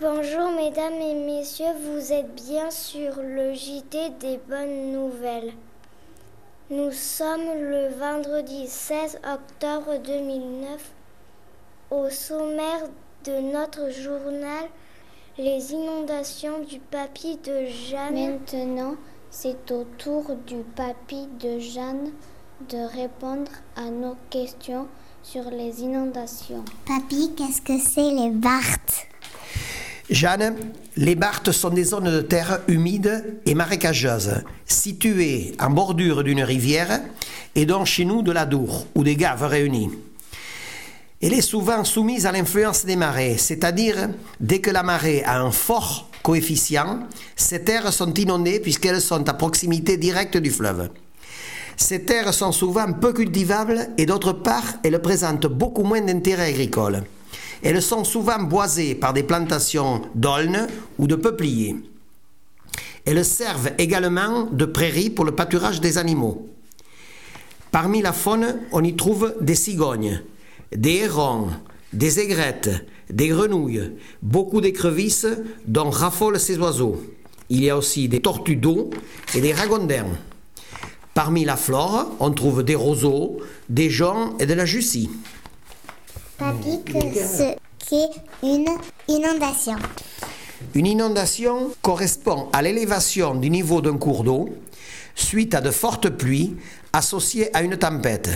Bonjour 0.00 0.50
mesdames 0.52 0.94
et 0.94 1.12
messieurs, 1.12 1.74
vous 1.84 2.10
êtes 2.10 2.34
bien 2.34 2.70
sur 2.70 3.20
le 3.20 3.52
JT 3.52 4.08
des 4.18 4.40
bonnes 4.48 4.92
nouvelles. 4.92 5.52
Nous 6.70 6.90
sommes 6.90 7.52
le 7.58 7.88
vendredi 7.98 8.66
16 8.66 9.18
octobre 9.30 9.98
2009. 10.02 10.92
Au 11.90 12.08
sommaire 12.08 12.88
de 13.26 13.52
notre 13.52 13.90
journal, 13.90 14.70
les 15.36 15.74
inondations 15.74 16.60
du 16.60 16.78
papy 16.78 17.36
de 17.44 17.66
Jeanne. 17.66 18.38
Maintenant, 18.38 18.94
c'est 19.28 19.70
au 19.70 19.84
tour 19.98 20.34
du 20.46 20.62
papy 20.76 21.28
de 21.38 21.58
Jeanne 21.58 22.10
de 22.70 22.78
répondre 22.96 23.52
à 23.76 23.90
nos 23.90 24.16
questions 24.30 24.88
sur 25.22 25.50
les 25.50 25.82
inondations. 25.82 26.64
Papy, 26.86 27.34
qu'est-ce 27.36 27.60
que 27.60 27.78
c'est 27.78 28.10
les 28.10 28.30
barthes 28.30 29.09
Jeanne, 30.10 30.56
les 30.96 31.14
Barthes 31.14 31.52
sont 31.52 31.70
des 31.70 31.84
zones 31.84 32.10
de 32.10 32.20
terre 32.20 32.60
humides 32.66 33.40
et 33.46 33.54
marécageuses, 33.54 34.42
situées 34.66 35.54
en 35.60 35.70
bordure 35.70 36.24
d'une 36.24 36.42
rivière 36.42 37.00
et 37.54 37.64
dont 37.64 37.84
chez 37.84 38.04
nous 38.04 38.22
de 38.22 38.32
la 38.32 38.44
Dour 38.44 38.86
ou 38.96 39.04
des 39.04 39.14
gaves 39.14 39.44
réunies. 39.44 39.90
Elle 41.22 41.34
est 41.34 41.42
souvent 41.42 41.84
soumise 41.84 42.26
à 42.26 42.32
l'influence 42.32 42.84
des 42.84 42.96
marées, 42.96 43.36
c'est-à-dire 43.38 44.08
dès 44.40 44.60
que 44.60 44.70
la 44.70 44.82
marée 44.82 45.22
a 45.22 45.40
un 45.40 45.52
fort 45.52 46.10
coefficient, 46.22 47.00
ces 47.36 47.62
terres 47.62 47.92
sont 47.92 48.12
inondées 48.14 48.58
puisqu'elles 48.58 49.00
sont 49.00 49.28
à 49.28 49.34
proximité 49.34 49.96
directe 49.96 50.38
du 50.38 50.50
fleuve. 50.50 50.90
Ces 51.76 52.04
terres 52.04 52.34
sont 52.34 52.52
souvent 52.52 52.92
peu 52.92 53.12
cultivables 53.12 53.90
et 53.96 54.06
d'autre 54.06 54.32
part, 54.32 54.64
elles 54.82 55.00
présentent 55.00 55.46
beaucoup 55.46 55.84
moins 55.84 56.00
d'intérêt 56.00 56.48
agricole. 56.48 57.04
Elles 57.62 57.82
sont 57.82 58.04
souvent 58.04 58.42
boisées 58.42 58.94
par 58.94 59.12
des 59.12 59.22
plantations 59.22 60.02
d'aulnes 60.14 60.66
ou 60.98 61.06
de 61.06 61.16
peupliers. 61.16 61.76
Elles 63.04 63.24
servent 63.24 63.72
également 63.78 64.44
de 64.44 64.64
prairies 64.64 65.10
pour 65.10 65.24
le 65.24 65.32
pâturage 65.32 65.80
des 65.80 65.98
animaux. 65.98 66.48
Parmi 67.70 68.02
la 68.02 68.12
faune, 68.12 68.58
on 68.72 68.82
y 68.82 68.96
trouve 68.96 69.34
des 69.40 69.54
cigognes, 69.54 70.22
des 70.74 70.96
hérons, 70.96 71.48
des 71.92 72.18
aigrettes, 72.20 72.70
des 73.08 73.28
grenouilles, 73.28 73.92
beaucoup 74.22 74.60
d'écrevisses 74.60 75.26
dont 75.66 75.90
raffolent 75.90 76.40
ces 76.40 76.58
oiseaux. 76.58 77.00
Il 77.48 77.62
y 77.62 77.70
a 77.70 77.76
aussi 77.76 78.08
des 78.08 78.20
tortues 78.20 78.56
d'eau 78.56 78.90
et 79.34 79.40
des 79.40 79.52
ragondins. 79.52 80.06
Parmi 81.14 81.44
la 81.44 81.56
flore, 81.56 82.12
on 82.20 82.30
trouve 82.30 82.62
des 82.62 82.76
roseaux, 82.76 83.38
des 83.68 83.90
joncs 83.90 84.40
et 84.40 84.46
de 84.46 84.54
la 84.54 84.64
jussie. 84.64 85.10
Papy, 86.40 86.80
qu'est-ce 86.86 87.54
qu'est 87.86 88.08
une 88.42 88.66
inondation 89.08 89.76
Une 90.74 90.86
inondation 90.86 91.70
correspond 91.82 92.48
à 92.54 92.62
l'élévation 92.62 93.34
du 93.34 93.50
niveau 93.50 93.82
d'un 93.82 93.98
cours 93.98 94.24
d'eau 94.24 94.48
suite 95.14 95.54
à 95.54 95.60
de 95.60 95.70
fortes 95.70 96.08
pluies 96.08 96.56
associées 96.94 97.54
à 97.54 97.60
une 97.60 97.76
tempête. 97.76 98.30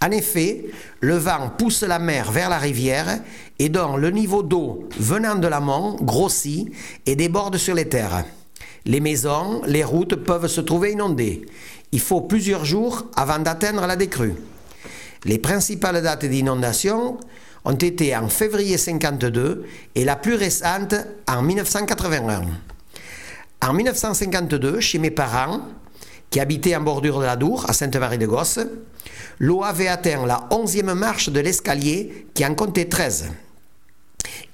En 0.00 0.12
effet, 0.12 0.66
le 1.00 1.16
vent 1.16 1.50
pousse 1.58 1.82
la 1.82 1.98
mer 1.98 2.30
vers 2.30 2.48
la 2.48 2.58
rivière 2.58 3.18
et 3.58 3.68
donc 3.68 3.98
le 3.98 4.12
niveau 4.12 4.44
d'eau 4.44 4.88
venant 5.00 5.34
de 5.34 5.48
l'amont 5.48 5.96
grossit 5.96 6.70
et 7.06 7.16
déborde 7.16 7.56
sur 7.56 7.74
les 7.74 7.88
terres. 7.88 8.24
Les 8.84 9.00
maisons, 9.00 9.62
les 9.66 9.82
routes 9.82 10.14
peuvent 10.14 10.46
se 10.46 10.60
trouver 10.60 10.92
inondées. 10.92 11.42
Il 11.90 11.98
faut 11.98 12.20
plusieurs 12.20 12.64
jours 12.64 13.06
avant 13.16 13.40
d'atteindre 13.40 13.84
la 13.88 13.96
décrue. 13.96 14.34
Les 15.24 15.38
principales 15.38 16.02
dates 16.02 16.24
d'inondation 16.24 17.18
ont 17.64 17.74
été 17.74 18.16
en 18.16 18.28
février 18.28 18.76
52 18.76 19.64
et 19.94 20.04
la 20.04 20.16
plus 20.16 20.34
récente 20.34 20.94
en 21.28 21.42
1981. 21.42 22.42
En 23.64 23.72
1952, 23.72 24.80
chez 24.80 24.98
mes 24.98 25.12
parents, 25.12 25.60
qui 26.30 26.40
habitaient 26.40 26.74
en 26.74 26.80
bordure 26.80 27.20
de 27.20 27.26
la 27.26 27.36
Dour, 27.36 27.66
à 27.68 27.72
Sainte-Marie-de-Gosse, 27.72 28.60
l'eau 29.38 29.62
avait 29.62 29.86
atteint 29.86 30.26
la 30.26 30.48
11e 30.50 30.94
marche 30.94 31.28
de 31.28 31.38
l'escalier 31.38 32.26
qui 32.34 32.44
en 32.44 32.54
comptait 32.54 32.88
13. 32.88 33.26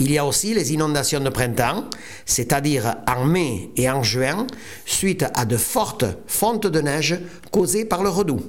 Il 0.00 0.12
y 0.12 0.18
a 0.18 0.26
aussi 0.26 0.52
les 0.54 0.72
inondations 0.72 1.20
de 1.20 1.30
printemps, 1.30 1.84
c'est-à-dire 2.26 2.96
en 3.08 3.24
mai 3.24 3.70
et 3.76 3.88
en 3.88 4.02
juin, 4.02 4.46
suite 4.84 5.24
à 5.34 5.44
de 5.44 5.56
fortes 5.56 6.04
fontes 6.26 6.66
de 6.66 6.80
neige 6.80 7.18
causées 7.50 7.84
par 7.84 8.02
le 8.02 8.10
redoux. 8.10 8.42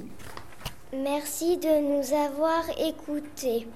Merci 0.92 1.56
de 1.56 1.68
nous 1.68 2.14
avoir 2.14 2.64
écoutés. 2.76 3.68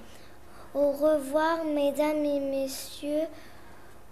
Au 0.74 0.90
revoir 0.90 1.64
mesdames 1.64 2.24
et 2.24 2.40
messieurs. 2.40 3.28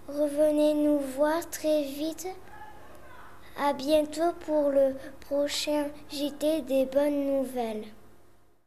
Revenez 0.07 0.73
nous 0.73 0.99
voir 0.99 1.49
très 1.49 1.83
vite. 1.83 2.29
À 3.59 3.73
bientôt 3.73 4.31
pour 4.45 4.69
le 4.69 4.95
prochain 5.19 5.87
JT 6.13 6.61
des 6.61 6.85
bonnes 6.85 7.39
nouvelles. 7.39 7.83